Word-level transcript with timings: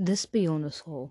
De 0.00 0.14
spionnenschool. 0.14 1.10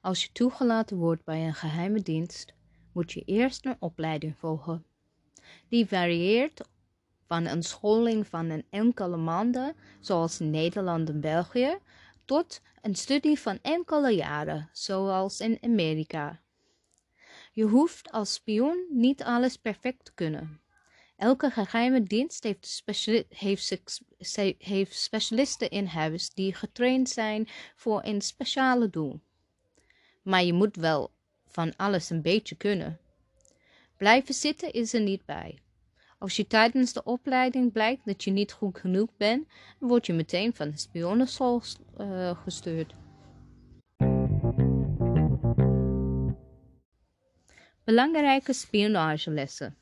Als 0.00 0.22
je 0.24 0.32
toegelaten 0.32 0.96
wordt 0.96 1.24
bij 1.24 1.46
een 1.46 1.54
geheime 1.54 2.00
dienst, 2.02 2.54
moet 2.92 3.12
je 3.12 3.22
eerst 3.24 3.64
een 3.64 3.76
opleiding 3.78 4.36
volgen. 4.38 4.84
Die 5.68 5.86
varieert 5.86 6.68
van 7.26 7.46
een 7.46 7.62
scholing 7.62 8.26
van 8.26 8.50
een 8.50 8.64
enkele 8.70 9.16
maanden, 9.16 9.74
zoals 10.00 10.40
in 10.40 10.50
Nederland 10.50 11.08
en 11.08 11.20
België, 11.20 11.78
tot 12.24 12.60
een 12.82 12.94
studie 12.94 13.38
van 13.38 13.58
enkele 13.62 14.10
jaren, 14.10 14.68
zoals 14.72 15.40
in 15.40 15.58
Amerika. 15.60 16.40
Je 17.52 17.64
hoeft 17.64 18.10
als 18.10 18.34
spion 18.34 18.86
niet 18.90 19.22
alles 19.22 19.56
perfect 19.56 20.04
te 20.04 20.14
kunnen. 20.14 20.60
Elke 21.16 21.50
geheime 21.50 22.02
dienst 22.02 22.42
heeft, 22.44 22.82
heeft, 23.28 24.00
heeft 24.58 24.94
specialisten 24.94 25.70
in 25.70 25.86
huis 25.86 26.30
die 26.30 26.54
getraind 26.54 27.08
zijn 27.08 27.48
voor 27.76 28.04
een 28.04 28.20
speciale 28.20 28.90
doel. 28.90 29.20
Maar 30.22 30.44
je 30.44 30.52
moet 30.52 30.76
wel 30.76 31.10
van 31.46 31.76
alles 31.76 32.10
een 32.10 32.22
beetje 32.22 32.56
kunnen. 32.56 32.98
Blijven 33.96 34.34
zitten 34.34 34.72
is 34.72 34.94
er 34.94 35.00
niet 35.00 35.24
bij. 35.24 35.58
Als 36.18 36.36
je 36.36 36.46
tijdens 36.46 36.92
de 36.92 37.04
opleiding 37.04 37.72
blijkt 37.72 38.04
dat 38.04 38.24
je 38.24 38.30
niet 38.30 38.52
goed 38.52 38.78
genoeg 38.78 39.10
bent, 39.16 39.48
word 39.78 40.06
je 40.06 40.12
meteen 40.12 40.54
van 40.54 40.70
de 40.70 40.78
spionnenschool 40.78 41.62
uh, 42.00 42.42
gestuurd. 42.42 42.94
Belangrijke 47.84 48.52
spionagelessen 48.52 49.76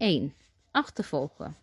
1. 0.00 0.34
Achtervolgen. 0.70 1.56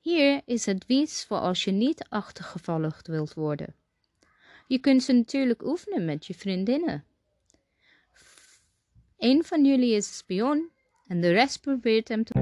Hier 0.00 0.42
is 0.44 0.68
advies 0.68 1.24
voor 1.24 1.36
als 1.38 1.64
je 1.64 1.70
niet 1.70 2.06
achtergevolgd 2.08 3.06
wilt 3.06 3.34
worden. 3.34 3.74
Je 4.66 4.78
kunt 4.78 5.02
ze 5.02 5.12
natuurlijk 5.12 5.64
oefenen 5.64 6.04
met 6.04 6.26
je 6.26 6.34
vriendinnen. 6.34 7.04
Een 9.16 9.44
van 9.44 9.64
jullie 9.64 9.94
is 9.94 10.16
spion 10.16 10.70
en 11.06 11.20
de 11.20 11.30
rest 11.30 11.60
probeert 11.60 12.08
hem 12.08 12.24
te. 12.24 12.32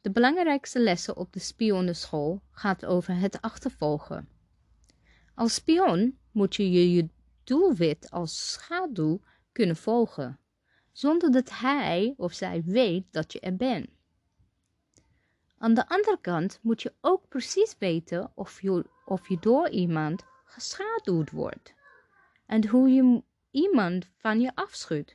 De 0.00 0.10
belangrijkste 0.10 0.80
lessen 0.80 1.16
op 1.16 1.32
de 1.32 1.40
spionnenschool 1.40 2.42
gaat 2.50 2.84
over 2.84 3.16
het 3.16 3.40
achtervolgen. 3.40 4.28
Als 5.34 5.54
spion 5.54 6.18
moet 6.32 6.56
je 6.56 6.70
je 6.70 7.08
doelwit 7.44 8.10
als 8.10 8.52
schaduw 8.52 9.20
kunnen 9.52 9.76
volgen, 9.76 10.38
zonder 10.92 11.32
dat 11.32 11.50
hij 11.50 12.14
of 12.16 12.32
zij 12.32 12.62
weet 12.64 13.04
dat 13.10 13.32
je 13.32 13.40
er 13.40 13.56
bent. 13.56 13.88
Aan 15.58 15.74
de 15.74 15.88
andere 15.88 16.18
kant 16.20 16.58
moet 16.62 16.82
je 16.82 16.92
ook 17.00 17.28
precies 17.28 17.74
weten 17.78 18.32
of 18.34 18.62
je, 18.62 18.86
of 19.04 19.28
je 19.28 19.36
door 19.40 19.68
iemand 19.68 20.24
geschaduwd 20.44 21.30
wordt 21.30 21.74
en 22.46 22.68
hoe 22.68 22.88
je 22.88 23.22
iemand 23.50 24.10
van 24.16 24.40
je 24.40 24.54
afschudt. 24.54 25.14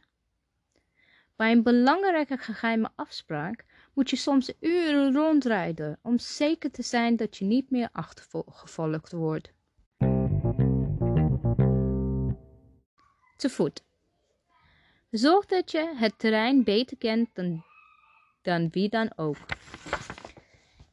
Bij 1.35 1.51
een 1.51 1.63
belangrijke 1.63 2.37
geheime 2.37 2.91
afspraak 2.95 3.65
moet 3.93 4.09
je 4.09 4.15
soms 4.15 4.53
uren 4.59 5.13
rondrijden 5.13 5.99
om 6.01 6.19
zeker 6.19 6.71
te 6.71 6.81
zijn 6.81 7.15
dat 7.15 7.37
je 7.37 7.45
niet 7.45 7.69
meer 7.69 7.89
achtergevolgd 7.91 9.11
wordt. 9.11 9.51
Te 13.39 13.49
voet. 13.49 13.83
Zorg 15.09 15.45
dat 15.45 15.71
je 15.71 15.93
het 15.95 16.19
terrein 16.19 16.63
beter 16.63 16.97
kent 16.97 17.29
dan, 17.33 17.63
dan 18.41 18.69
wie 18.69 18.89
dan 18.89 19.11
ook. 19.15 19.37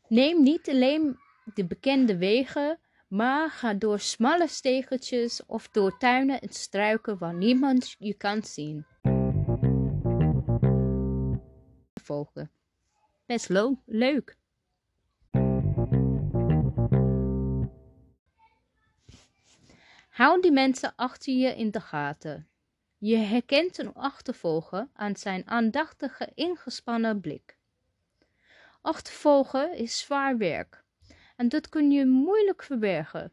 Neem 0.09 0.43
niet 0.43 0.69
alleen 0.69 1.19
de 1.55 1.65
bekende 1.65 2.17
wegen, 2.17 2.79
maar 3.09 3.51
ga 3.51 3.75
door 3.75 4.01
smalle 4.01 4.49
stegeltjes 4.49 5.47
of 5.47 5.69
door 5.69 5.99
tuinen 5.99 6.41
en 6.41 6.53
struiken 6.53 7.19
waar 7.19 7.35
niemand 7.35 7.97
je 7.99 8.15
kan 8.15 8.43
zien. 8.43 8.87
Volgen. 11.95 12.51
Best 13.27 13.49
leuk. 13.85 14.37
Hou 20.17 20.41
die 20.41 20.53
mensen 20.53 20.93
achter 20.97 21.33
je 21.33 21.57
in 21.57 21.71
de 21.71 21.81
gaten. 21.81 22.49
Je 22.99 23.17
herkent 23.17 23.79
een 23.79 23.95
achtervolger 23.95 24.89
aan 24.93 25.17
zijn 25.17 25.47
aandachtige 25.47 26.31
ingespannen 26.35 27.21
blik. 27.21 27.59
Achtervolgen 28.81 29.77
is 29.77 29.99
zwaar 29.99 30.37
werk 30.37 30.85
en 31.37 31.49
dat 31.49 31.69
kun 31.69 31.91
je 31.91 32.07
moeilijk 32.07 32.63
verbergen. 32.63 33.33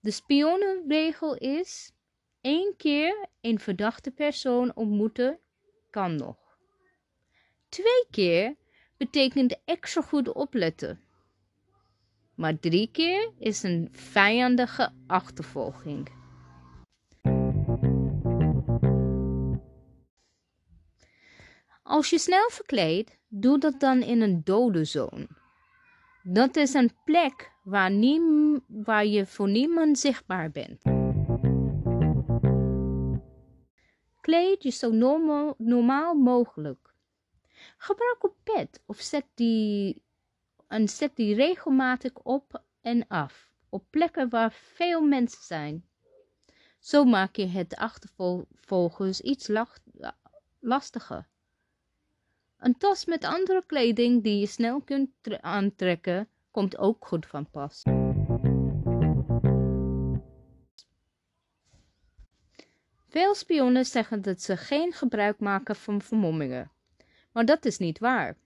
De 0.00 0.10
spionenregel 0.10 1.36
is: 1.36 1.92
één 2.40 2.76
keer 2.76 3.26
een 3.40 3.58
verdachte 3.58 4.10
persoon 4.10 4.74
ontmoeten 4.74 5.38
kan 5.90 6.16
nog. 6.16 6.58
Twee 7.68 8.06
keer 8.10 8.56
betekent 8.96 9.56
extra 9.64 10.02
goed 10.02 10.32
opletten. 10.32 11.00
Maar 12.34 12.58
drie 12.58 12.88
keer 12.92 13.32
is 13.38 13.62
een 13.62 13.88
vijandige 13.92 14.92
achtervolging. 15.06 16.08
Als 21.82 22.10
je 22.10 22.18
snel 22.18 22.50
verkleedt, 22.50 23.18
doe 23.28 23.58
dat 23.58 23.80
dan 23.80 24.02
in 24.02 24.20
een 24.20 24.40
dode 24.44 24.84
zone. 24.84 25.28
Dat 26.22 26.56
is 26.56 26.74
een 26.74 26.90
plek 27.04 27.52
waar, 27.62 27.92
waar 28.66 29.06
je 29.06 29.26
voor 29.26 29.48
niemand 29.48 29.98
zichtbaar 29.98 30.50
bent. 30.50 30.82
Kleed 34.20 34.62
je 34.62 34.70
zo 34.70 34.90
normaal, 34.90 35.54
normaal 35.58 36.14
mogelijk. 36.14 36.94
Gebruik 37.76 38.22
een 38.22 38.34
pet 38.42 38.82
of 38.86 39.00
zet 39.00 39.26
die, 39.34 40.02
en 40.72 40.88
zet 40.88 41.16
die 41.16 41.34
regelmatig 41.34 42.14
op 42.14 42.62
en 42.80 43.06
af 43.08 43.50
op 43.68 43.84
plekken 43.90 44.28
waar 44.28 44.52
veel 44.52 45.02
mensen 45.02 45.42
zijn. 45.42 45.84
Zo 46.78 47.04
maak 47.04 47.36
je 47.36 47.46
het 47.46 47.76
achtervolgens 47.76 49.20
iets 49.20 49.50
lastiger. 50.60 51.28
Een 52.58 52.76
tas 52.76 53.04
met 53.04 53.24
andere 53.24 53.62
kleding 53.66 54.22
die 54.22 54.38
je 54.38 54.46
snel 54.46 54.80
kunt 54.80 55.10
aantrekken, 55.40 56.28
komt 56.50 56.78
ook 56.78 57.06
goed 57.06 57.26
van 57.26 57.50
pas. 57.50 57.82
Veel 63.08 63.34
spionnen 63.34 63.84
zeggen 63.84 64.22
dat 64.22 64.40
ze 64.40 64.56
geen 64.56 64.92
gebruik 64.92 65.38
maken 65.38 65.76
van 65.76 66.02
vermommingen, 66.02 66.70
maar 67.32 67.44
dat 67.44 67.64
is 67.64 67.78
niet 67.78 67.98
waar. 67.98 68.36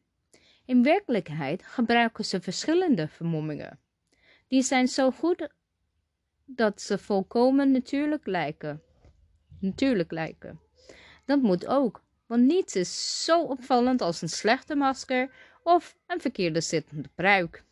In 0.66 0.82
werkelijkheid 0.82 1.62
gebruiken 1.62 2.25
ze 2.25 2.41
verschillende 2.41 3.09
vermommingen. 3.09 3.78
Die 4.49 4.62
zijn 4.62 4.88
zo 4.88 5.10
goed 5.10 5.49
dat 6.44 6.81
ze 6.81 6.99
volkomen 6.99 7.71
natuurlijk 7.71 8.27
lijken. 8.27 8.82
Natuurlijk 9.60 10.10
lijken. 10.10 10.60
Dat 11.25 11.43
moet 11.43 11.66
ook, 11.66 12.03
want 12.26 12.43
niets 12.43 12.76
is 12.76 13.25
zo 13.25 13.43
opvallend 13.43 14.00
als 14.00 14.22
een 14.22 14.28
slechte 14.28 14.75
masker 14.75 15.31
of 15.62 15.97
een 16.06 16.21
verkeerde 16.21 16.60
zittende 16.60 17.09
pruik. 17.15 17.65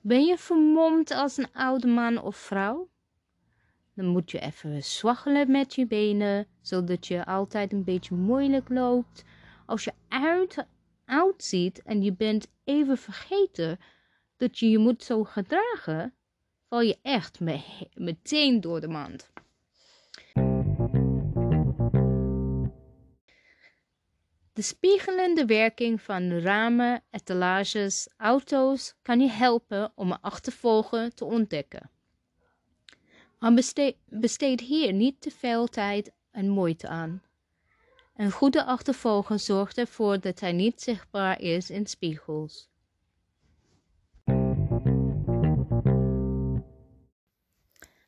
Ben 0.00 0.24
je 0.24 0.38
vermomd 0.38 1.10
als 1.10 1.36
een 1.36 1.52
oude 1.52 1.86
man 1.86 2.22
of 2.22 2.36
vrouw? 2.36 2.88
Dan 3.94 4.06
moet 4.06 4.30
je 4.30 4.40
even 4.40 4.82
zwaggelen 4.82 5.50
met 5.50 5.74
je 5.74 5.86
benen, 5.86 6.46
zodat 6.60 7.06
je 7.06 7.24
altijd 7.24 7.72
een 7.72 7.84
beetje 7.84 8.14
moeilijk 8.14 8.68
loopt. 8.68 9.24
Als 9.66 9.84
je 9.84 9.92
uit, 10.08 10.66
en 11.84 12.02
je 12.02 12.12
bent 12.12 12.46
even 12.64 12.98
vergeten 12.98 13.78
dat 14.36 14.58
je 14.58 14.70
je 14.70 14.78
moet 14.78 15.02
zo 15.02 15.24
gedragen, 15.24 16.14
val 16.68 16.80
je 16.80 16.98
echt 17.02 17.40
meteen 17.94 18.60
door 18.60 18.80
de 18.80 18.88
mand. 18.88 19.32
De 24.52 24.62
spiegelende 24.62 25.44
werking 25.44 26.02
van 26.02 26.38
ramen, 26.38 27.02
etalages, 27.10 28.08
auto's 28.16 28.94
kan 29.02 29.20
je 29.20 29.30
helpen 29.30 29.92
om 29.94 30.10
een 30.10 30.20
achtervolger 30.20 31.14
te 31.14 31.24
ontdekken. 31.24 31.90
Maar 33.44 33.54
besteed, 33.54 33.96
besteed 34.06 34.60
hier 34.60 34.92
niet 34.92 35.20
te 35.20 35.30
veel 35.30 35.66
tijd 35.66 36.12
en 36.30 36.48
moeite 36.48 36.88
aan. 36.88 37.22
Een 38.16 38.30
goede 38.30 38.64
achtervolger 38.64 39.38
zorgt 39.38 39.78
ervoor 39.78 40.20
dat 40.20 40.40
hij 40.40 40.52
niet 40.52 40.82
zichtbaar 40.82 41.40
is 41.40 41.70
in 41.70 41.86
spiegels. 41.86 42.70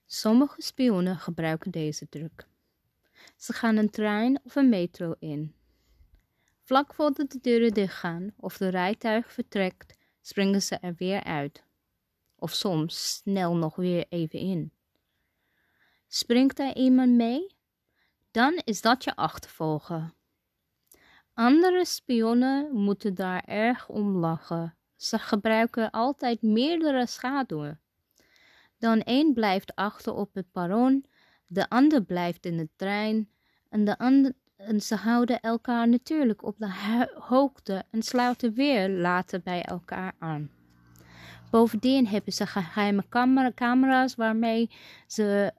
Sommige 0.07 0.63
spionnen 0.63 1.17
gebruiken 1.17 1.71
deze 1.71 2.09
truc. 2.09 2.47
Ze 3.37 3.53
gaan 3.53 3.77
een 3.77 3.91
trein 3.91 4.41
of 4.45 4.57
een 4.57 4.69
metro 4.69 5.15
in. 5.19 5.55
Vlak 6.63 6.95
voordat 6.95 7.31
de 7.31 7.39
deuren 7.41 7.75
dichtgaan 7.75 8.35
of 8.37 8.57
de 8.57 8.69
rijtuig 8.69 9.33
vertrekt, 9.33 9.99
springen 10.21 10.63
ze 10.63 10.77
er 10.77 10.95
weer 10.95 11.25
uit. 11.25 11.65
Of 12.37 12.53
soms 12.53 13.15
snel 13.15 13.57
nog 13.57 13.77
weer 13.77 14.07
even 14.09 14.39
in. 14.39 14.75
Springt 16.17 16.59
er 16.59 16.77
iemand 16.77 17.13
mee? 17.13 17.47
Dan 18.31 18.61
is 18.65 18.81
dat 18.81 19.05
je 19.05 19.17
achtervolger. 19.17 20.13
Andere 21.35 21.85
spionnen 21.85 22.73
moeten 22.73 23.15
daar 23.15 23.45
erg 23.45 23.89
om 23.89 24.17
lachen. 24.17 24.77
Ze 24.97 25.19
gebruiken 25.19 25.91
altijd 25.91 26.43
meerdere 26.43 27.07
schaduwen. 27.07 27.81
Dan 28.79 29.01
één 29.01 29.33
blijft 29.33 29.75
achter 29.75 30.15
op 30.15 30.35
het 30.35 30.53
perron, 30.53 31.05
de 31.47 31.69
ander 31.69 32.03
blijft 32.03 32.47
in 32.47 32.57
de 32.57 32.69
trein 32.77 33.31
en, 33.69 33.85
de 33.85 33.99
ander, 33.99 34.33
en 34.57 34.81
ze 34.81 34.95
houden 34.95 35.41
elkaar 35.41 35.89
natuurlijk 35.89 36.43
op 36.43 36.59
de 36.59 37.09
hoogte 37.19 37.85
en 37.91 38.03
sluiten 38.03 38.53
weer 38.55 38.89
later 38.89 39.41
bij 39.43 39.63
elkaar 39.63 40.13
aan. 40.19 40.51
Bovendien 41.51 42.07
hebben 42.07 42.33
ze 42.33 42.47
geheime 42.47 43.05
camera's 43.55 44.15
waarmee 44.15 44.71
ze 45.07 45.53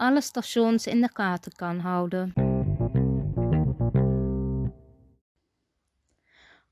alle 0.00 0.20
stations 0.20 0.86
in 0.86 1.00
de 1.00 1.10
gaten 1.12 1.52
kan 1.52 1.78
houden. 1.78 2.32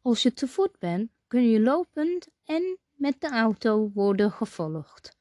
Als 0.02 0.22
je 0.22 0.32
te 0.32 0.46
voet 0.46 0.78
bent, 0.78 1.10
kun 1.26 1.50
je 1.50 1.60
lopend 1.60 2.28
en 2.44 2.78
met 2.92 3.20
de 3.20 3.28
auto 3.28 3.90
worden 3.94 4.30
gevolgd. 4.30 5.16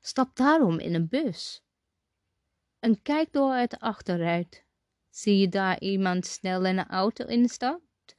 Stap 0.00 0.36
daarom 0.36 0.78
in 0.78 0.94
een 0.94 1.08
bus. 1.08 1.62
En 2.78 3.02
kijk 3.02 3.32
door 3.32 3.54
het 3.54 3.78
achteruit. 3.78 4.64
Zie 5.10 5.38
je 5.38 5.48
daar 5.48 5.80
iemand 5.80 6.26
snel 6.26 6.64
in 6.64 6.78
een 6.78 6.88
auto 6.88 7.26
instapt? 7.26 8.16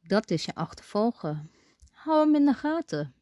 Dat 0.00 0.30
is 0.30 0.44
je 0.44 0.54
achtervolger. 0.54 1.42
Hou 1.90 2.24
hem 2.24 2.34
in 2.34 2.44
de 2.44 2.54
gaten. 2.54 3.14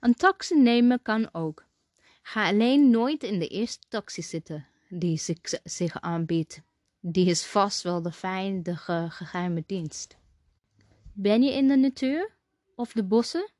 Een 0.00 0.14
taxi 0.14 0.60
nemen 0.60 1.02
kan 1.02 1.34
ook. 1.34 1.64
Ga 2.26 2.48
alleen 2.48 2.90
nooit 2.90 3.22
in 3.22 3.38
de 3.38 3.48
eerste 3.48 3.88
taxi 3.88 4.22
zitten 4.22 4.66
die 4.88 5.20
zich, 5.64 6.00
aanbiedt. 6.00 6.62
Die 7.00 7.26
is 7.26 7.46
vast 7.46 7.82
wel 7.82 8.02
de 8.02 8.12
veilige 8.12 9.06
geheime 9.10 9.62
dienst. 9.66 10.16
Ben 11.12 11.42
je 11.42 11.52
in 11.52 11.68
de 11.68 11.76
natuur 11.76 12.30
of 12.76 12.92
de 12.92 13.04
bossen? 13.04 13.50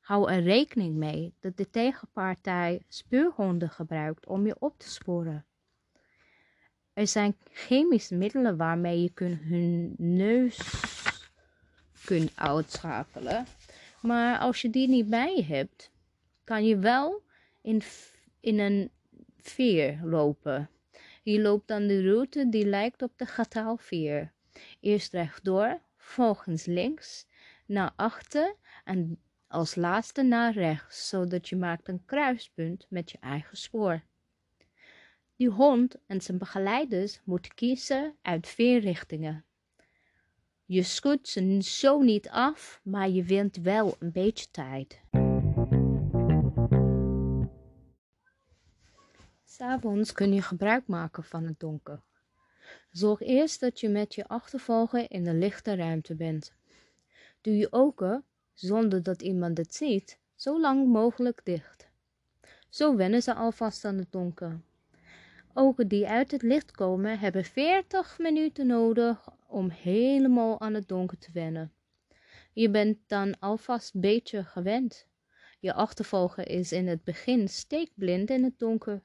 Hou 0.00 0.30
er 0.30 0.42
rekening 0.42 0.94
mee 0.94 1.34
dat 1.40 1.56
de 1.56 1.70
tegenpartij 1.70 2.82
speurhonden 2.88 3.70
gebruikt 3.70 4.26
om 4.26 4.46
je 4.46 4.56
op 4.58 4.78
te 4.78 4.88
sporen. 4.88 5.46
Er 6.92 7.06
zijn 7.06 7.36
chemische 7.52 8.14
middelen 8.14 8.56
waarmee 8.56 9.00
je 9.00 9.24
hun 9.24 9.94
neus 9.98 10.58
kunt 12.04 12.32
uitschakelen. 12.34 13.46
Maar 14.00 14.38
als 14.38 14.62
je 14.62 14.70
die 14.70 14.88
niet 14.88 15.08
bij 15.08 15.36
je 15.36 15.44
hebt, 15.44 15.90
kan 16.44 16.66
je 16.66 16.78
wel 16.78 17.26
in, 17.60 17.82
in 18.40 18.58
een 18.58 18.90
veer 19.36 20.00
lopen. 20.04 20.70
Je 21.22 21.40
loopt 21.40 21.68
dan 21.68 21.86
de 21.86 22.02
route 22.02 22.48
die 22.48 22.66
lijkt 22.66 23.02
op 23.02 23.12
de 23.16 23.26
Gataalveer. 23.26 24.32
Eerst 24.80 25.12
rechtdoor, 25.12 25.80
volgens 25.96 26.64
links, 26.64 27.26
naar 27.66 27.92
achter 27.96 28.54
en 28.84 29.20
als 29.46 29.74
laatste 29.74 30.22
naar 30.22 30.52
rechts, 30.52 31.08
zodat 31.08 31.48
je 31.48 31.56
maakt 31.56 31.88
een 31.88 32.04
kruispunt 32.04 32.86
met 32.88 33.10
je 33.10 33.18
eigen 33.20 33.56
spoor. 33.56 34.02
Die 35.36 35.48
hond 35.48 35.96
en 36.06 36.20
zijn 36.20 36.38
begeleiders 36.38 37.20
moeten 37.24 37.54
kiezen 37.54 38.16
uit 38.22 38.48
vier 38.48 38.80
richtingen. 38.80 39.44
Je 40.64 40.82
schudt 40.82 41.28
ze 41.28 41.62
zo 41.62 42.00
niet 42.00 42.28
af, 42.28 42.80
maar 42.82 43.08
je 43.08 43.22
wint 43.22 43.56
wel 43.56 43.96
een 43.98 44.12
beetje 44.12 44.50
tijd. 44.50 45.00
S'avonds 49.50 50.12
kun 50.12 50.32
je 50.32 50.42
gebruik 50.42 50.86
maken 50.86 51.24
van 51.24 51.44
het 51.44 51.60
donker. 51.60 52.00
Zorg 52.90 53.20
eerst 53.20 53.60
dat 53.60 53.80
je 53.80 53.88
met 53.88 54.14
je 54.14 54.28
achtervolger 54.28 55.10
in 55.10 55.26
een 55.26 55.38
lichte 55.38 55.74
ruimte 55.74 56.14
bent. 56.14 56.52
Doe 57.40 57.56
je 57.56 57.72
ogen, 57.72 58.24
zonder 58.54 59.02
dat 59.02 59.22
iemand 59.22 59.58
het 59.58 59.74
ziet, 59.74 60.18
zo 60.34 60.60
lang 60.60 60.86
mogelijk 60.86 61.40
dicht. 61.44 61.88
Zo 62.68 62.96
wennen 62.96 63.22
ze 63.22 63.34
alvast 63.34 63.84
aan 63.84 63.98
het 63.98 64.12
donker. 64.12 64.60
Ogen 65.54 65.88
die 65.88 66.06
uit 66.06 66.30
het 66.30 66.42
licht 66.42 66.70
komen 66.70 67.18
hebben 67.18 67.44
40 67.44 68.18
minuten 68.18 68.66
nodig 68.66 69.28
om 69.46 69.70
helemaal 69.70 70.60
aan 70.60 70.74
het 70.74 70.88
donker 70.88 71.18
te 71.18 71.30
wennen. 71.32 71.72
Je 72.52 72.70
bent 72.70 72.98
dan 73.06 73.38
alvast 73.38 73.94
een 73.94 74.00
beetje 74.00 74.44
gewend. 74.44 75.06
Je 75.60 75.72
achtervolger 75.72 76.48
is 76.48 76.72
in 76.72 76.86
het 76.86 77.04
begin 77.04 77.48
steekblind 77.48 78.30
in 78.30 78.44
het 78.44 78.58
donker. 78.58 79.02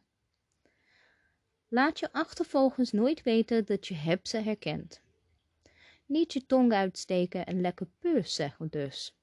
Laat 1.73 1.99
je 1.99 2.11
achtervolgers 2.11 2.91
nooit 2.91 3.23
weten 3.23 3.65
dat 3.65 3.87
je 3.87 3.93
hebt 3.93 4.27
ze 4.27 4.37
herkent. 4.37 5.01
Niet 6.05 6.33
je 6.33 6.45
tong 6.45 6.73
uitsteken 6.73 7.45
en 7.45 7.61
lekker 7.61 7.87
puur 7.99 8.25
zeggen 8.25 8.67
dus. 8.69 9.15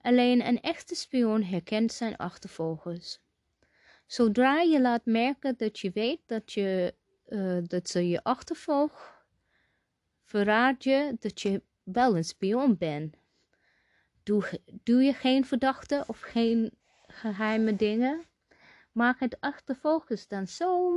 Alleen 0.00 0.46
een 0.46 0.60
echte 0.60 0.94
spion 0.94 1.42
herkent 1.42 1.92
zijn 1.92 2.16
achtervolgers. 2.16 3.18
Zodra 4.06 4.60
je 4.60 4.80
laat 4.80 5.04
merken 5.04 5.56
dat 5.56 5.78
je 5.78 5.90
weet 5.90 6.20
dat, 6.26 6.52
je, 6.52 6.94
uh, 7.28 7.58
dat 7.62 7.88
ze 7.88 8.08
je 8.08 8.22
achtervolgt, 8.22 9.12
verraad 10.24 10.84
je 10.84 11.16
dat 11.20 11.40
je 11.40 11.62
wel 11.82 12.16
een 12.16 12.24
spion 12.24 12.76
bent. 12.76 13.16
Doe, 14.22 14.60
doe 14.82 15.02
je 15.02 15.12
geen 15.12 15.44
verdachte 15.44 16.04
of 16.06 16.20
geen 16.20 16.72
geheime 17.06 17.76
dingen, 17.76 18.24
maak 18.92 19.20
het 19.20 19.40
achtervolgens 19.40 20.28
dan 20.28 20.46
zo 20.46 20.90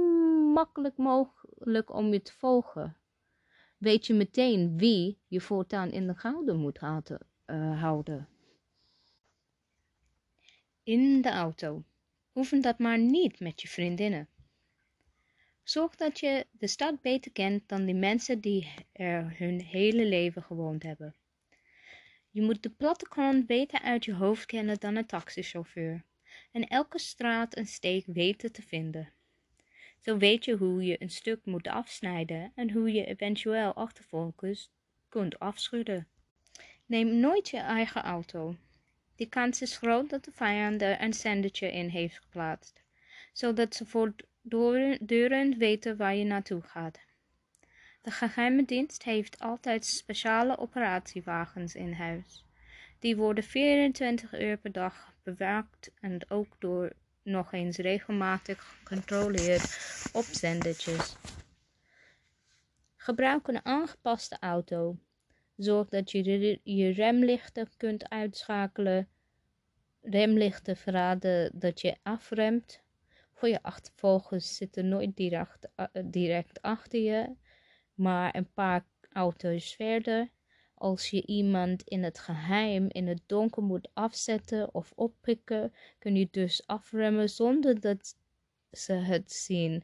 makkelijk 0.51 0.97
mogelijk 0.97 1.94
om 1.94 2.13
je 2.13 2.21
te 2.21 2.33
volgen. 2.33 2.97
Weet 3.77 4.06
je 4.06 4.13
meteen 4.13 4.77
wie 4.77 5.19
je 5.27 5.42
voortaan 5.42 5.92
in 5.92 6.07
de 6.07 6.15
gaten 6.15 6.56
moet 6.56 6.81
uh, 6.81 7.81
houden. 7.81 8.27
In 10.83 11.21
de 11.21 11.30
auto. 11.30 11.83
Oefen 12.36 12.62
dat 12.62 12.80
maar 12.80 13.00
niet 13.00 13.39
met 13.39 13.62
je 13.62 13.68
vriendinnen. 13.68 14.30
Zorg 15.64 15.95
dat 15.95 16.19
je 16.19 16.47
de 16.52 16.68
stad 16.68 17.02
beter 17.02 17.31
kent 17.31 17.68
dan 17.68 17.85
die 17.85 17.95
mensen 17.95 18.40
die 18.40 18.73
er 18.92 19.37
hun 19.37 19.61
hele 19.61 20.06
leven 20.06 20.44
gewoond 20.44 20.83
hebben. 20.83 21.16
Je 22.30 22.42
moet 22.42 22.64
de 22.64 22.69
plattegrond 22.69 23.45
beter 23.45 23.81
uit 23.81 24.06
je 24.06 24.14
hoofd 24.14 24.45
kennen 24.45 24.80
dan 24.80 24.95
een 24.95 25.06
taxichauffeur 25.06 26.06
en 26.56 26.68
elke 26.68 27.00
straat 27.00 27.54
en 27.54 27.66
steek 27.66 28.06
weten 28.06 28.52
te 28.52 28.62
vinden. 28.62 29.09
Zo 30.00 30.18
weet 30.18 30.45
je 30.45 30.56
hoe 30.56 30.83
je 30.85 31.02
een 31.02 31.09
stuk 31.09 31.45
moet 31.45 31.68
afsnijden 31.68 32.52
en 32.56 32.71
hoe 32.71 32.92
je 32.92 33.06
eventueel 33.06 33.74
achtervolgens 33.74 34.71
kunt 35.09 35.40
afschudden. 35.40 36.07
Neem 36.85 37.19
nooit 37.19 37.50
je 37.50 37.57
eigen 37.57 38.02
auto. 38.02 38.56
Die 39.16 39.30
kans 39.30 39.62
is 39.62 39.78
groot 39.78 40.09
dat 40.09 40.26
de 40.26 40.31
vijand 40.31 40.81
er 40.81 41.02
een 41.02 41.14
zendertje 41.14 41.71
in 41.71 41.90
heeft 41.90 42.19
geplaatst, 42.19 42.83
zodat 43.33 43.76
ze 43.76 43.85
voortdurend 43.85 45.57
weten 45.57 45.97
waar 45.97 46.16
je 46.16 46.26
naartoe 46.26 46.62
gaat. 46.62 47.00
De 48.02 48.12
geheime 48.12 48.66
dienst 48.66 49.04
heeft 49.04 49.40
altijd 49.40 49.85
speciale 49.85 50.57
operatiewagens 50.57 51.76
in 51.76 51.94
huis. 51.94 52.45
Die 52.99 53.16
worden 53.16 53.44
24 53.44 54.40
uur 54.40 54.57
per 54.57 54.71
dag 54.71 55.14
bewaakt 55.23 55.92
en 55.99 56.30
ook 56.30 56.56
door 56.59 56.94
nog 57.23 57.54
eens 57.54 57.78
regelmatig 57.78 58.64
gecontroleerd 58.64 59.78
op 60.14 60.23
zendertjes. 60.23 61.16
Gebruik 62.95 63.47
een 63.47 63.66
aangepaste 63.66 64.37
auto. 64.40 64.97
Zorg 65.56 65.90
dat 65.90 66.11
je 66.11 66.59
je 66.64 66.90
remlichten 66.90 67.69
kunt 67.78 68.09
uitschakelen. 68.09 69.09
Remlichten 70.02 70.78
verraden 70.78 71.52
dat 71.54 71.81
je 71.81 71.95
afremt. 72.04 72.83
Voor 73.33 73.49
je 73.49 73.64
achtervolgers 73.64 74.56
zitten 74.56 74.87
nooit 74.87 75.19
uh, 75.19 75.85
direct 76.04 76.61
achter 76.61 76.99
je, 76.99 77.35
maar 77.94 78.35
een 78.35 78.52
paar 78.54 78.85
auto's 79.11 79.75
verder. 79.75 80.30
Als 80.77 81.09
je 81.09 81.25
iemand 81.25 81.81
in 81.83 82.03
het 82.03 82.19
geheim 82.19 82.87
in 82.89 83.07
het 83.07 83.21
donker 83.25 83.63
moet 83.63 83.89
afzetten 83.94 84.73
of 84.73 84.91
oppikken, 84.95 85.73
kun 85.99 86.15
je 86.15 86.27
dus 86.31 86.67
afremmen 86.67 87.29
zonder 87.29 87.79
dat 87.79 88.15
ze 88.71 88.94
het 88.94 89.31
zien. 89.31 89.83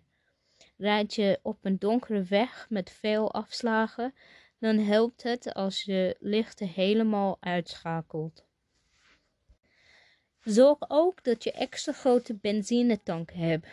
Rijd 0.78 1.16
je 1.16 1.40
op 1.42 1.58
een 1.62 1.78
donkere 1.78 2.24
weg 2.24 2.70
met 2.70 2.90
veel 2.90 3.34
afslagen, 3.34 4.14
dan 4.60 4.78
helpt 4.78 5.24
het 5.24 5.54
als 5.54 5.84
je 5.84 6.16
lichten 6.20 6.68
helemaal 6.68 7.38
uitschakelt. 7.40 8.46
Zorg 10.44 10.78
ook 10.88 11.24
dat 11.24 11.44
je 11.44 11.52
extra 11.52 11.94
grote 11.94 12.36
benzinetank 12.36 13.32
hebt. 13.32 13.68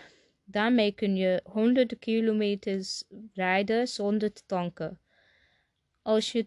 Daarmee 0.44 0.92
kun 0.92 1.16
je 1.16 1.40
honderden 1.44 1.98
kilometers 1.98 3.04
rijden 3.34 3.88
zonder 3.88 4.32
te 4.32 4.42
tanken. 4.46 5.00
Als 6.02 6.32
je 6.32 6.46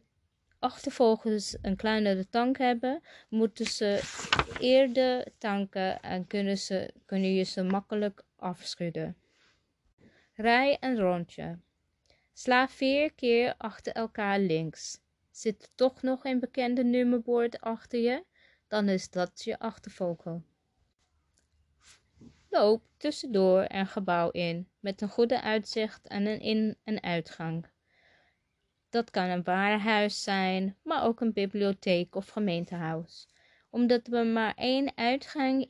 achtervolgers 0.61 1.55
een 1.61 1.75
kleinere 1.75 2.29
tank 2.29 2.57
hebben, 2.57 3.01
moeten 3.29 3.65
ze 3.65 4.01
eerder 4.59 5.25
tanken 5.37 6.01
en 6.01 6.27
kunnen, 6.27 6.57
ze, 6.57 6.93
kunnen 7.05 7.33
je 7.33 7.43
ze 7.43 7.63
makkelijk 7.63 8.23
afschudden. 8.35 9.17
Rij 10.33 10.77
een 10.79 10.99
rondje. 10.99 11.59
Sla 12.33 12.67
vier 12.67 13.13
keer 13.13 13.53
achter 13.57 13.93
elkaar 13.93 14.39
links. 14.39 14.99
Zit 15.31 15.61
er 15.61 15.69
toch 15.75 16.01
nog 16.01 16.25
een 16.25 16.39
bekende 16.39 16.83
nummerbord 16.83 17.61
achter 17.61 17.99
je? 17.99 18.23
Dan 18.67 18.89
is 18.89 19.09
dat 19.09 19.43
je 19.43 19.59
achtervolger. 19.59 20.41
Loop 22.49 22.83
tussendoor 22.97 23.65
een 23.67 23.87
gebouw 23.87 24.29
in, 24.29 24.69
met 24.79 25.01
een 25.01 25.09
goede 25.09 25.41
uitzicht 25.41 26.07
en 26.07 26.25
een 26.25 26.39
in- 26.39 26.77
en 26.83 27.03
uitgang. 27.03 27.65
Dat 28.91 29.09
kan 29.09 29.29
een 29.29 29.43
warenhuis 29.43 30.23
zijn, 30.23 30.77
maar 30.83 31.03
ook 31.03 31.21
een 31.21 31.33
bibliotheek 31.33 32.15
of 32.15 32.27
gemeentehuis. 32.27 33.27
Omdat 33.69 34.07
er 34.07 34.25
maar 34.25 34.53
één 34.55 34.91
uitgang 34.95 35.65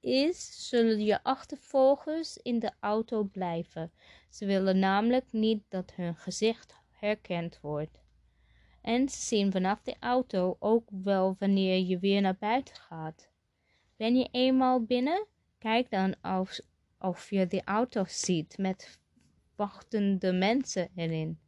is, 0.00 0.68
zullen 0.68 1.04
je 1.04 1.22
achtervolgers 1.22 2.36
in 2.36 2.58
de 2.58 2.72
auto 2.80 3.24
blijven. 3.24 3.92
Ze 4.30 4.46
willen 4.46 4.78
namelijk 4.78 5.32
niet 5.32 5.62
dat 5.68 5.92
hun 5.94 6.16
gezicht 6.16 6.74
herkend 6.90 7.60
wordt. 7.60 8.02
En 8.82 9.08
ze 9.08 9.20
zien 9.20 9.52
vanaf 9.52 9.82
de 9.82 9.96
auto 10.00 10.56
ook 10.58 10.88
wel 11.02 11.36
wanneer 11.38 11.78
je 11.78 11.98
weer 11.98 12.20
naar 12.20 12.36
buiten 12.38 12.76
gaat. 12.76 13.30
Ben 13.96 14.16
je 14.16 14.28
eenmaal 14.30 14.84
binnen? 14.84 15.26
Kijk 15.58 15.90
dan 15.90 16.14
of, 16.22 16.58
of 16.98 17.30
je 17.30 17.46
de 17.46 17.62
auto 17.64 18.04
ziet 18.06 18.58
met 18.58 18.98
wachtende 19.56 20.32
mensen 20.32 20.88
erin. 20.94 21.38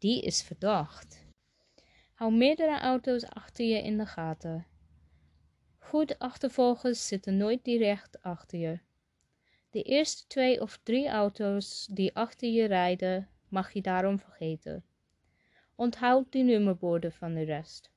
Die 0.00 0.22
is 0.22 0.42
verdacht. 0.42 1.26
Hou 2.14 2.32
meerdere 2.32 2.80
auto's 2.80 3.24
achter 3.24 3.64
je 3.64 3.82
in 3.82 3.98
de 3.98 4.06
gaten. 4.06 4.66
Goed 5.78 6.18
achtervolgers 6.18 7.06
zitten 7.06 7.36
nooit 7.36 7.64
direct 7.64 8.22
achter 8.22 8.58
je. 8.58 8.78
De 9.70 9.82
eerste 9.82 10.26
twee 10.26 10.60
of 10.60 10.78
drie 10.82 11.08
auto's 11.08 11.88
die 11.90 12.16
achter 12.16 12.48
je 12.48 12.64
rijden, 12.64 13.28
mag 13.48 13.72
je 13.72 13.82
daarom 13.82 14.18
vergeten. 14.18 14.84
Onthoud 15.74 16.32
die 16.32 16.44
nummerborden 16.44 17.12
van 17.12 17.34
de 17.34 17.42
rest. 17.42 17.90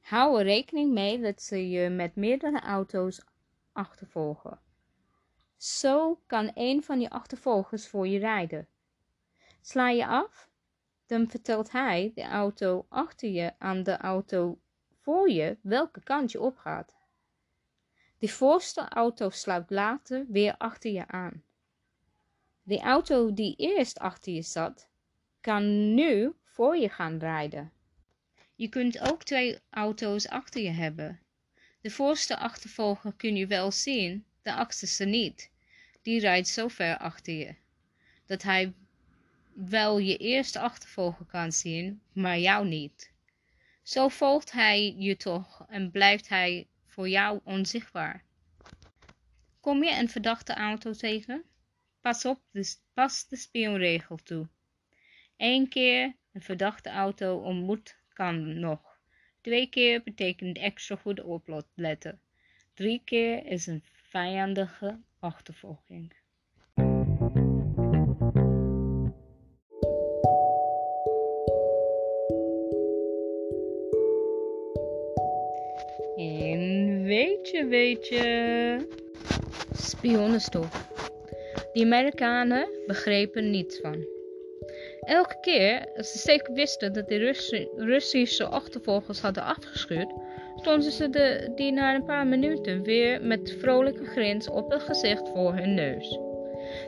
Hou 0.00 0.38
er 0.38 0.44
rekening 0.44 0.92
mee 0.92 1.20
dat 1.20 1.42
ze 1.42 1.70
je 1.70 1.88
met 1.88 2.16
meerdere 2.16 2.60
auto's 2.60 3.20
achtervolgen. 3.72 4.60
Zo 5.56 6.20
kan 6.26 6.50
een 6.54 6.82
van 6.82 7.00
je 7.00 7.10
achtervolgers 7.10 7.88
voor 7.88 8.08
je 8.08 8.18
rijden. 8.18 8.66
Sla 9.64 9.88
je 9.88 10.06
af, 10.06 10.48
dan 11.06 11.30
vertelt 11.30 11.72
hij 11.72 12.12
de 12.14 12.22
auto 12.22 12.86
achter 12.88 13.28
je 13.28 13.52
aan 13.58 13.82
de 13.82 13.96
auto 13.96 14.58
voor 15.00 15.30
je 15.30 15.58
welke 15.60 16.02
kant 16.02 16.32
je 16.32 16.40
opgaat. 16.40 16.96
De 18.18 18.28
voorste 18.28 18.88
auto 18.88 19.30
sluit 19.30 19.70
later 19.70 20.26
weer 20.28 20.54
achter 20.58 20.90
je 20.90 21.06
aan. 21.06 21.42
De 22.62 22.80
auto 22.80 23.32
die 23.32 23.56
eerst 23.56 23.98
achter 23.98 24.32
je 24.32 24.42
zat, 24.42 24.88
kan 25.40 25.94
nu 25.94 26.32
voor 26.44 26.76
je 26.76 26.88
gaan 26.88 27.18
rijden. 27.18 27.72
Je 28.54 28.68
kunt 28.68 29.10
ook 29.10 29.22
twee 29.22 29.58
auto's 29.70 30.28
achter 30.28 30.62
je 30.62 30.70
hebben. 30.70 31.20
De 31.80 31.90
voorste 31.90 32.36
achtervolger 32.36 33.14
kun 33.14 33.36
je 33.36 33.46
wel 33.46 33.70
zien, 33.70 34.24
de 34.42 34.54
achterste 34.54 35.04
niet. 35.04 35.50
Die 36.02 36.20
rijdt 36.20 36.48
zo 36.48 36.68
ver 36.68 36.98
achter 36.98 37.34
je, 37.34 37.54
dat 38.26 38.42
hij 38.42 38.74
wel 39.54 39.98
je 39.98 40.16
eerste 40.16 40.58
achtervolger 40.60 41.26
kan 41.26 41.52
zien, 41.52 42.02
maar 42.12 42.38
jou 42.38 42.66
niet. 42.66 43.12
Zo 43.82 44.08
volgt 44.08 44.52
hij 44.52 44.94
je 44.98 45.16
toch 45.16 45.64
en 45.68 45.90
blijft 45.90 46.28
hij 46.28 46.66
voor 46.86 47.08
jou 47.08 47.40
onzichtbaar. 47.44 48.24
Kom 49.60 49.84
je 49.84 49.98
een 49.98 50.08
verdachte 50.08 50.54
auto 50.54 50.92
tegen? 50.92 51.44
Pas 52.00 52.24
op, 52.24 52.40
pas 52.94 53.28
de 53.28 53.36
spionregel 53.36 54.16
toe. 54.16 54.48
Eén 55.36 55.68
keer 55.68 56.16
een 56.32 56.42
verdachte 56.42 56.90
auto 56.90 57.36
ontmoet 57.36 57.96
kan 58.12 58.58
nog. 58.58 58.98
Twee 59.40 59.66
keer 59.66 60.02
betekent 60.02 60.58
extra 60.58 60.96
goed 60.96 61.20
opletten. 61.20 62.20
Drie 62.74 63.02
keer 63.04 63.46
is 63.46 63.66
een 63.66 63.84
vijandige 63.92 65.00
achtervolging. 65.18 66.12
Je, 77.42 77.66
weet 77.68 78.08
je, 78.08 78.76
spionnenstof. 79.72 80.90
Die 81.72 81.84
Amerikanen 81.84 82.68
begrepen 82.86 83.50
niets 83.50 83.78
van. 83.80 84.06
Elke 85.00 85.36
keer 85.40 85.88
als 85.96 86.12
ze 86.12 86.18
zeker 86.18 86.54
wisten 86.54 86.92
dat 86.92 87.08
de 87.08 87.34
Russische 87.76 88.46
achtervolgers 88.46 89.20
hadden 89.20 89.44
afgeschuurd, 89.44 90.12
stonden 90.56 90.92
ze 90.92 91.10
de, 91.10 91.52
die 91.54 91.72
na 91.72 91.94
een 91.94 92.04
paar 92.04 92.26
minuten 92.26 92.82
weer 92.82 93.22
met 93.22 93.56
vrolijke 93.58 94.04
grins 94.04 94.48
op 94.48 94.70
het 94.70 94.82
gezicht 94.82 95.28
voor 95.28 95.54
hun 95.54 95.74
neus. 95.74 96.18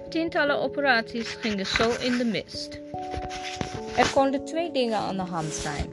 Tientallen 0.09 0.59
operaties 0.59 1.35
gingen 1.35 1.67
zo 1.67 1.91
in 2.01 2.19
de 2.19 2.25
mist. 2.25 2.81
Er 3.97 4.11
konden 4.13 4.45
twee 4.45 4.71
dingen 4.71 4.99
aan 4.99 5.17
de 5.17 5.23
hand 5.23 5.53
zijn. 5.53 5.93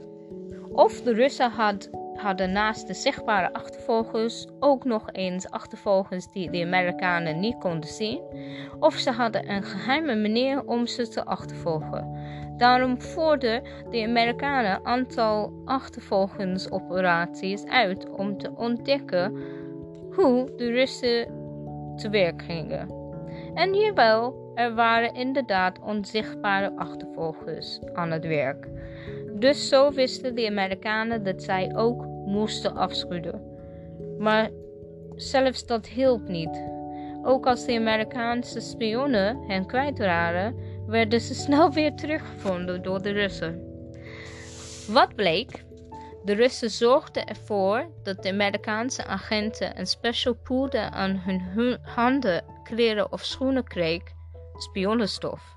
Of 0.72 1.02
de 1.02 1.14
Russen 1.14 1.50
had, 1.50 1.90
hadden 2.22 2.52
naast 2.52 2.88
de 2.88 2.94
zichtbare 2.94 3.54
achtervolgers 3.54 4.48
ook 4.60 4.84
nog 4.84 5.10
eens 5.12 5.50
achtervolgers 5.50 6.28
die 6.28 6.52
de 6.52 6.64
Amerikanen 6.64 7.40
niet 7.40 7.58
konden 7.58 7.90
zien, 7.90 8.22
of 8.80 8.94
ze 8.94 9.12
hadden 9.12 9.50
een 9.50 9.64
geheime 9.64 10.16
manier 10.16 10.66
om 10.66 10.88
ze 10.88 11.08
te 11.08 11.26
achtervolgen. 11.26 12.20
Daarom 12.58 13.02
voerden 13.02 13.64
de 13.90 14.04
Amerikanen 14.04 14.76
een 14.76 14.86
aantal 14.86 15.54
achtervolgingsoperaties 15.66 17.66
uit 17.66 18.10
om 18.10 18.38
te 18.38 18.52
ontdekken 18.56 19.38
hoe 20.12 20.54
de 20.58 20.72
Russen 20.72 21.28
te 21.96 22.10
werk 22.10 22.42
gingen. 22.42 23.00
En 23.54 23.74
jawel, 23.74 24.52
er 24.56 24.76
waren 24.76 25.14
inderdaad 25.14 25.80
onzichtbare 25.80 26.72
achtervolgers 26.76 27.80
aan 27.94 28.12
het 28.12 28.28
werk. 28.28 28.68
Dus 29.34 29.70
zo 29.70 29.92
wisten 29.92 30.36
de 30.36 30.48
Amerikanen 30.48 31.24
dat 31.24 31.44
zij 31.44 31.76
ook 31.76 32.11
moesten 32.32 32.76
afschudden. 32.76 33.42
Maar 34.18 34.50
zelfs 35.16 35.66
dat 35.66 35.88
hielp 35.88 36.28
niet. 36.28 36.64
Ook 37.24 37.48
als 37.48 37.66
de 37.66 37.76
Amerikaanse 37.76 38.60
spionnen 38.60 39.44
hen 39.48 39.66
kwijt 39.66 39.98
waren, 39.98 40.56
werden 40.88 41.22
ze 41.22 41.34
snel 41.44 41.72
weer 41.72 41.96
teruggevonden 41.96 42.82
door 42.82 43.02
de 43.02 43.12
Russen. 43.12 43.62
Wat 44.88 45.16
bleek? 45.16 45.64
De 46.26 46.34
Russen 46.34 46.70
zorgden 46.70 47.26
ervoor 47.26 47.90
dat 48.04 48.24
de 48.24 48.30
Amerikaanse 48.30 49.06
agenten 49.06 49.80
een 49.80 49.88
special 49.88 50.34
poeder 50.34 50.90
aan 50.90 51.22
hun 51.26 51.78
handen, 51.82 52.44
kleren 52.64 53.12
of 53.12 53.24
schoenen 53.24 53.64
kreeg, 53.64 54.04
spionnenstof. 54.58 55.56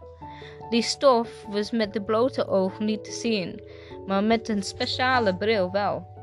Die 0.71 0.83
stof 0.83 1.45
was 1.49 1.71
met 1.71 1.93
de 1.93 2.03
blote 2.03 2.47
oog 2.47 2.79
niet 2.79 3.05
te 3.05 3.13
zien, 3.13 3.63
maar 4.07 4.25
met 4.25 4.49
een 4.49 4.63
speciale 4.63 5.37
bril 5.37 5.71
wel. 5.71 6.14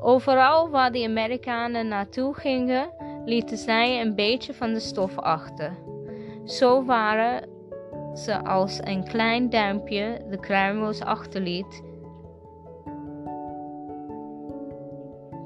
Overal 0.00 0.70
waar 0.70 0.92
de 0.92 1.04
Amerikanen 1.04 1.88
naartoe 1.88 2.34
gingen, 2.34 2.90
lieten 3.24 3.56
zij 3.56 4.00
een 4.00 4.14
beetje 4.14 4.54
van 4.54 4.72
de 4.72 4.80
stof 4.80 5.18
achter. 5.18 5.76
Zo 6.44 6.84
waren 6.84 7.48
ze 8.14 8.44
als 8.44 8.80
een 8.84 9.04
klein 9.04 9.50
duimpje 9.50 10.24
de 10.30 10.40
kruimels 10.40 11.00
achterliet, 11.00 11.82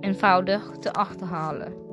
eenvoudig 0.00 0.71
te 0.78 0.92
achterhalen. 0.92 1.90